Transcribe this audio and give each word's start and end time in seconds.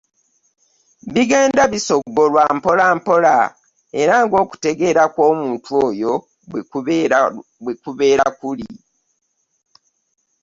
Bigenda 1.13 1.63
bisoggolwa 1.71 2.43
mpola 2.57 2.85
mpola 2.97 3.35
era 4.01 4.15
ng’okutegeera 4.25 5.03
kw’omuntu 5.13 5.69
oyo 5.87 6.13
bwe 7.63 7.73
kubeera 7.85 8.25
kuli. 8.39 8.69